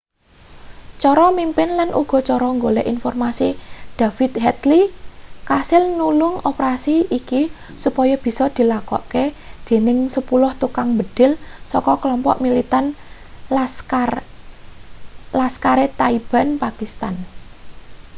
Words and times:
cara 1.03 1.25
mimpin 1.39 1.69
lan 1.79 1.89
uga 2.01 2.17
cara 2.29 2.49
golek 2.63 2.89
informasi 2.93 3.49
david 3.99 4.31
headley 4.43 4.81
kasil 5.49 5.83
nulung 5.99 6.35
operasi 6.49 6.95
iki 7.19 7.41
supaya 7.83 8.15
bisa 8.25 8.45
dilakokne 8.57 9.25
dening 9.67 9.99
10 10.15 10.61
tukang 10.61 10.87
mbedhil 10.95 11.31
saka 11.71 11.93
klompok 12.01 12.35
militan 12.45 12.85
laskhar-e-taiba 15.43 16.41
pakistan 16.63 17.15